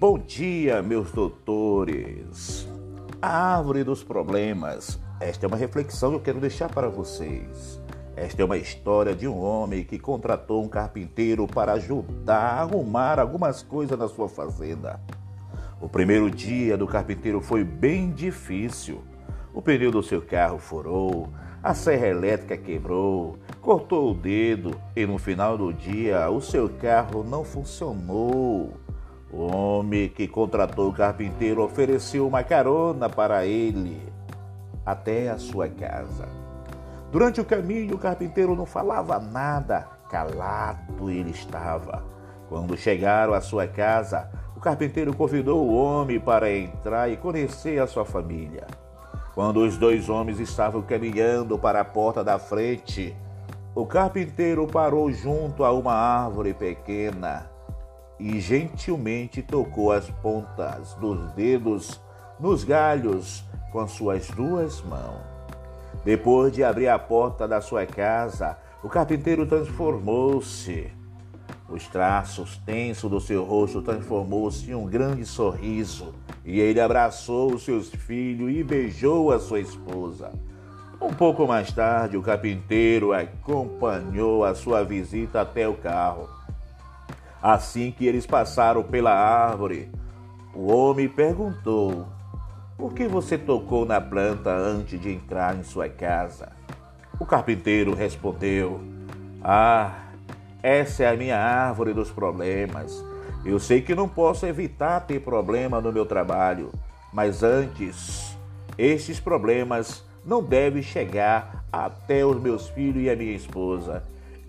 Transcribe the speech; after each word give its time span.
Bom 0.00 0.18
dia, 0.18 0.80
meus 0.80 1.12
doutores. 1.12 2.66
A 3.20 3.56
árvore 3.58 3.84
dos 3.84 4.02
problemas. 4.02 4.98
Esta 5.20 5.44
é 5.44 5.46
uma 5.46 5.58
reflexão 5.58 6.08
que 6.08 6.16
eu 6.16 6.20
quero 6.20 6.40
deixar 6.40 6.70
para 6.70 6.88
vocês. 6.88 7.78
Esta 8.16 8.40
é 8.40 8.44
uma 8.46 8.56
história 8.56 9.14
de 9.14 9.28
um 9.28 9.38
homem 9.38 9.84
que 9.84 9.98
contratou 9.98 10.64
um 10.64 10.70
carpinteiro 10.70 11.46
para 11.46 11.74
ajudar 11.74 12.38
a 12.38 12.60
arrumar 12.62 13.20
algumas 13.20 13.62
coisas 13.62 13.98
na 13.98 14.08
sua 14.08 14.26
fazenda. 14.26 14.98
O 15.78 15.86
primeiro 15.86 16.30
dia 16.30 16.78
do 16.78 16.86
carpinteiro 16.86 17.42
foi 17.42 17.62
bem 17.62 18.10
difícil. 18.10 19.04
O 19.52 19.60
pneu 19.60 19.90
do 19.90 20.02
seu 20.02 20.22
carro 20.22 20.58
furou, 20.58 21.28
a 21.62 21.74
serra 21.74 22.06
elétrica 22.06 22.56
quebrou, 22.56 23.36
cortou 23.60 24.12
o 24.12 24.14
dedo 24.14 24.80
e 24.96 25.04
no 25.04 25.18
final 25.18 25.58
do 25.58 25.74
dia 25.74 26.30
o 26.30 26.40
seu 26.40 26.70
carro 26.70 27.22
não 27.22 27.44
funcionou. 27.44 28.72
O 29.32 29.42
homem 29.42 30.08
que 30.08 30.26
contratou 30.26 30.88
o 30.88 30.92
carpinteiro 30.92 31.62
ofereceu 31.62 32.26
uma 32.26 32.42
carona 32.42 33.08
para 33.08 33.46
ele 33.46 34.02
até 34.84 35.30
a 35.30 35.38
sua 35.38 35.68
casa. 35.68 36.28
Durante 37.12 37.40
o 37.40 37.44
caminho, 37.44 37.94
o 37.94 37.98
carpinteiro 37.98 38.56
não 38.56 38.66
falava 38.66 39.20
nada, 39.20 39.86
calado 40.10 41.08
ele 41.10 41.30
estava. 41.30 42.02
Quando 42.48 42.76
chegaram 42.76 43.32
à 43.32 43.40
sua 43.40 43.68
casa, 43.68 44.28
o 44.56 44.60
carpinteiro 44.60 45.14
convidou 45.14 45.64
o 45.64 45.74
homem 45.74 46.18
para 46.18 46.52
entrar 46.52 47.08
e 47.08 47.16
conhecer 47.16 47.80
a 47.80 47.86
sua 47.86 48.04
família. 48.04 48.66
Quando 49.32 49.58
os 49.58 49.78
dois 49.78 50.08
homens 50.08 50.40
estavam 50.40 50.82
caminhando 50.82 51.56
para 51.56 51.80
a 51.80 51.84
porta 51.84 52.24
da 52.24 52.36
frente, 52.36 53.16
o 53.76 53.86
carpinteiro 53.86 54.66
parou 54.66 55.10
junto 55.12 55.62
a 55.62 55.70
uma 55.72 55.94
árvore 55.94 56.52
pequena 56.52 57.48
e 58.20 58.38
gentilmente 58.38 59.42
tocou 59.42 59.90
as 59.90 60.10
pontas 60.10 60.94
dos 60.94 61.32
dedos 61.32 61.98
nos 62.38 62.62
galhos 62.62 63.42
com 63.72 63.88
suas 63.88 64.28
duas 64.28 64.82
mãos. 64.82 65.22
Depois 66.04 66.52
de 66.52 66.62
abrir 66.62 66.88
a 66.88 66.98
porta 66.98 67.48
da 67.48 67.60
sua 67.60 67.86
casa, 67.86 68.58
o 68.82 68.88
carpinteiro 68.88 69.46
transformou-se. 69.46 70.92
Os 71.68 71.86
traços 71.86 72.56
tensos 72.58 73.10
do 73.10 73.20
seu 73.20 73.44
rosto 73.44 73.80
transformou-se 73.80 74.70
em 74.70 74.74
um 74.74 74.86
grande 74.86 75.24
sorriso 75.24 76.14
e 76.44 76.58
ele 76.58 76.80
abraçou 76.80 77.54
os 77.54 77.64
seus 77.64 77.90
filhos 77.90 78.50
e 78.50 78.62
beijou 78.62 79.30
a 79.30 79.38
sua 79.38 79.60
esposa. 79.60 80.32
Um 81.00 81.14
pouco 81.14 81.46
mais 81.46 81.72
tarde, 81.72 82.16
o 82.16 82.22
carpinteiro 82.22 83.12
acompanhou 83.12 84.44
a 84.44 84.54
sua 84.54 84.84
visita 84.84 85.40
até 85.40 85.66
o 85.66 85.74
carro. 85.74 86.28
Assim 87.42 87.90
que 87.90 88.06
eles 88.06 88.26
passaram 88.26 88.82
pela 88.82 89.12
árvore, 89.12 89.90
o 90.54 90.70
homem 90.70 91.08
perguntou: 91.08 92.06
Por 92.76 92.92
que 92.92 93.08
você 93.08 93.38
tocou 93.38 93.86
na 93.86 94.00
planta 94.00 94.50
antes 94.50 95.00
de 95.00 95.10
entrar 95.10 95.56
em 95.56 95.62
sua 95.62 95.88
casa? 95.88 96.52
O 97.18 97.24
carpinteiro 97.24 97.94
respondeu: 97.94 98.80
Ah, 99.42 100.10
essa 100.62 101.04
é 101.04 101.08
a 101.08 101.16
minha 101.16 101.38
árvore 101.38 101.94
dos 101.94 102.10
problemas. 102.10 103.02
Eu 103.42 103.58
sei 103.58 103.80
que 103.80 103.94
não 103.94 104.06
posso 104.06 104.44
evitar 104.44 105.00
ter 105.00 105.20
problema 105.20 105.80
no 105.80 105.90
meu 105.90 106.04
trabalho, 106.04 106.70
mas 107.10 107.42
antes, 107.42 108.36
esses 108.76 109.18
problemas 109.18 110.04
não 110.24 110.42
devem 110.42 110.82
chegar 110.82 111.64
até 111.72 112.24
os 112.24 112.38
meus 112.38 112.68
filhos 112.68 113.02
e 113.02 113.08
a 113.08 113.16
minha 113.16 113.32
esposa. 113.32 114.02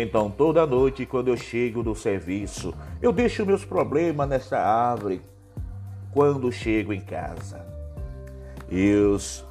Então, 0.00 0.30
toda 0.30 0.64
noite, 0.64 1.04
quando 1.04 1.26
eu 1.26 1.36
chego 1.36 1.82
do 1.82 1.92
serviço, 1.92 2.72
eu 3.02 3.12
deixo 3.12 3.44
meus 3.44 3.64
problemas 3.64 4.28
nessa 4.28 4.56
árvore 4.56 5.20
quando 6.12 6.52
chego 6.52 6.92
em 6.92 7.00
casa. 7.00 7.66
Eu 8.70 9.14
os 9.14 9.44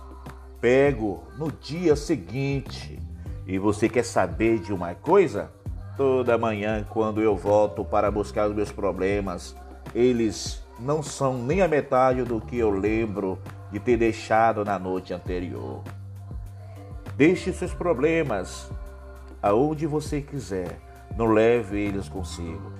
pego 0.62 1.24
no 1.38 1.52
dia 1.52 1.97
seguinte. 1.97 2.97
E 3.46 3.57
você 3.59 3.90
quer 3.90 4.03
saber 4.03 4.59
de 4.59 4.74
uma 4.74 4.96
coisa? 4.96 5.52
Toda 5.97 6.38
manhã, 6.38 6.86
quando 6.90 7.22
eu 7.22 7.36
volto 7.36 7.84
para 7.84 8.09
buscar 8.09 8.47
os 8.50 8.56
meus 8.56 8.72
problemas, 8.72 9.53
eles 9.94 10.63
não 10.80 11.03
são 11.03 11.38
nem 11.38 11.62
a 11.62 11.68
metade 11.68 12.24
do 12.24 12.40
que 12.40 12.57
eu 12.57 12.69
lembro 12.69 13.38
de 13.69 13.80
ter 13.80 13.97
deixado 13.97 14.63
na 14.63 14.80
noite 14.80 15.13
anterior. 15.13 15.84
Deixe 17.18 17.52
seus 17.52 17.74
problemas 17.74 18.72
aonde 19.42 19.86
você 19.86 20.22
quiser. 20.22 20.80
Não 21.16 21.28
leve 21.28 21.80
eles 21.80 22.08
consigo. 22.09 22.72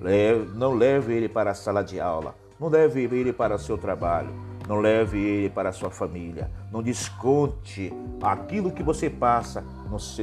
Leve, 0.00 0.56
não 0.56 0.74
leve 0.74 1.14
ele 1.14 1.28
para 1.28 1.50
a 1.50 1.54
sala 1.54 1.82
de 1.82 2.00
aula. 2.00 2.34
Não 2.58 2.68
leve 2.68 3.02
ele 3.02 3.32
para 3.32 3.54
o 3.54 3.58
seu 3.58 3.76
trabalho. 3.76 4.30
Não 4.68 4.80
leve 4.80 5.18
ele 5.18 5.50
para 5.50 5.68
a 5.68 5.72
sua 5.72 5.90
família. 5.90 6.50
Não 6.70 6.82
desconte 6.82 7.92
aquilo 8.22 8.70
que 8.70 8.82
você 8.82 9.10
passa 9.10 9.64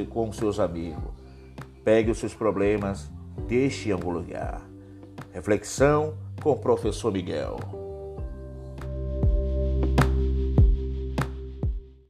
com 0.10 0.32
seus 0.32 0.60
amigos. 0.60 1.12
Pegue 1.84 2.12
os 2.12 2.18
seus 2.18 2.34
problemas, 2.34 3.10
deixe 3.48 3.90
em 3.90 3.92
algum 3.92 4.12
lugar. 4.12 4.62
Reflexão 5.34 6.14
com 6.42 6.52
o 6.52 6.58
professor 6.58 7.12
Miguel. 7.12 7.79